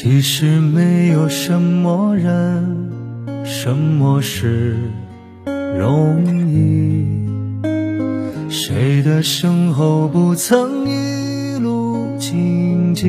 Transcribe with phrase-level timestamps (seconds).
[0.00, 2.88] 其实没有什么人，
[3.44, 4.76] 什么事
[5.76, 7.04] 容易。
[8.48, 13.08] 谁的身后不曾一路荆棘？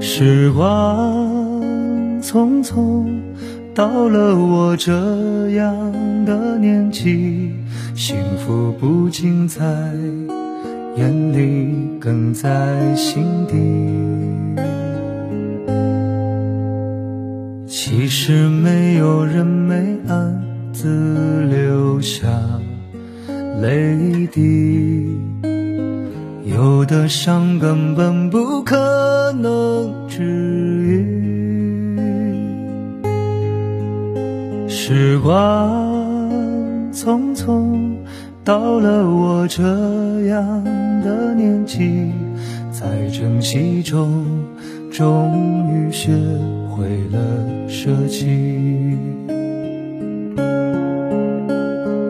[0.00, 3.06] 时光匆匆，
[3.74, 7.50] 到了我这样的年纪，
[7.94, 9.60] 幸福不仅在。
[10.96, 13.56] 眼里更在心底。
[17.66, 22.28] 其实没有人没暗自流下
[23.60, 25.18] 泪滴，
[26.44, 31.06] 有的伤根本不可能治愈。
[34.68, 35.70] 时光
[36.92, 37.96] 匆匆。
[38.44, 39.62] 到了我这
[40.26, 40.64] 样
[41.04, 42.10] 的年纪，
[42.72, 44.24] 在珍惜中，
[44.90, 46.10] 终于学
[46.68, 48.98] 会了舍弃。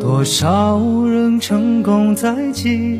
[0.00, 2.98] 多少人成功在即，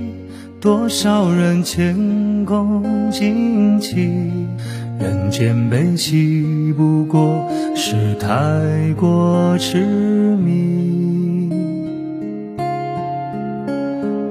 [0.60, 4.08] 多少人前功尽弃，
[5.00, 9.84] 人间悲喜，不过是太过痴
[10.36, 10.85] 迷。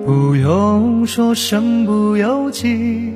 [0.06, 3.12] 不用说身不由己，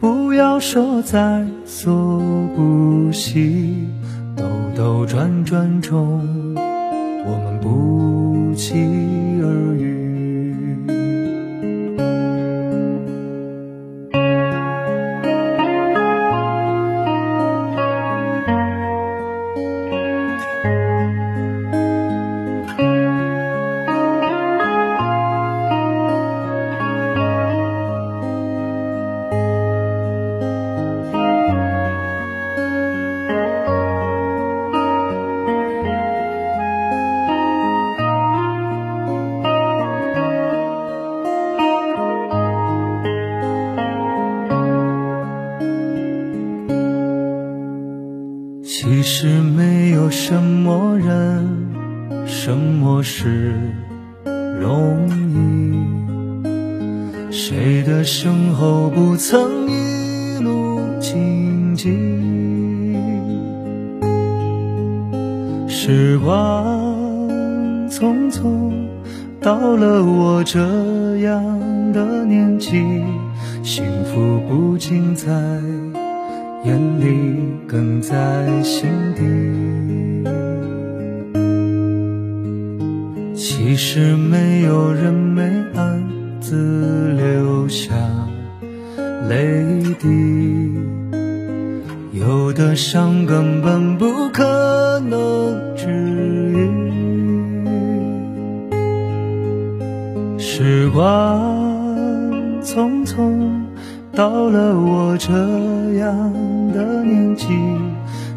[0.00, 2.18] 不要说在所
[2.56, 3.86] 不惜，
[4.34, 6.24] 兜兜转转中，
[6.56, 8.74] 我们不期
[50.10, 51.70] 什么人，
[52.26, 53.54] 什么事
[54.60, 55.78] 容易。
[57.30, 61.90] 谁的身后不曾一路荆棘？
[65.68, 66.90] 时光
[67.88, 68.72] 匆匆，
[69.40, 70.58] 到了我这
[71.18, 72.82] 样的年纪，
[73.62, 75.30] 幸福不仅在。
[76.62, 79.22] 眼里更在心底。
[83.70, 85.44] 其实没有人没
[85.76, 86.02] 暗
[86.40, 87.94] 自流下
[89.28, 89.64] 泪
[90.00, 90.08] 滴，
[92.12, 96.68] 有的伤根本不可能治愈。
[100.36, 101.40] 时光
[102.64, 103.38] 匆匆。
[104.12, 105.30] 到了我这
[106.00, 106.32] 样
[106.72, 107.46] 的年纪，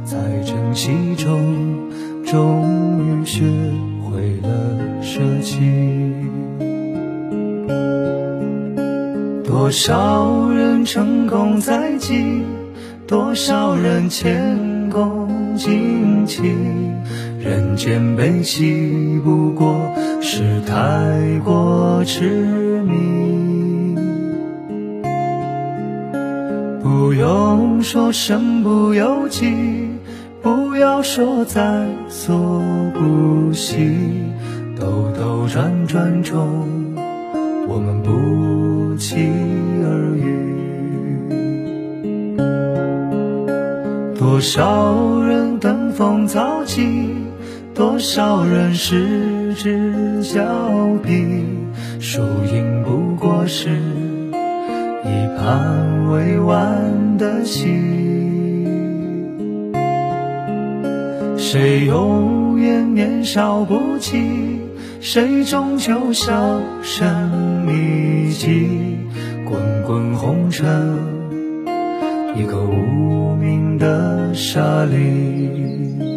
[0.06, 1.90] 在珍惜中，
[2.24, 3.44] 终于学
[4.16, 5.60] 为了舍弃。
[9.44, 12.44] 多少人成功在即，
[13.08, 16.42] 多少人前功尽弃，
[17.40, 19.76] 人间悲喜，不过
[20.22, 23.96] 是太过痴迷。
[26.84, 29.83] 不用说身不由己，
[30.84, 32.62] 要说在所
[32.94, 33.88] 不惜，
[34.78, 36.68] 兜兜转转中，
[37.70, 39.16] 我们不期
[39.86, 40.28] 而遇。
[44.20, 47.16] 多少人登峰造极，
[47.74, 50.44] 多少人失之交
[51.02, 51.46] 臂，
[52.02, 52.20] 输
[52.54, 53.70] 赢不过是。
[55.06, 57.70] 一盘未完的戏，
[61.54, 64.58] 谁永远年少不羁，
[65.00, 68.98] 谁终究销声匿迹。
[69.48, 70.66] 滚滚红尘，
[72.36, 76.13] 一个无名的沙砾。